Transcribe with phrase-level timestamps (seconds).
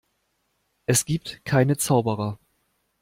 [0.87, 2.39] Es gibt keine Zauberer.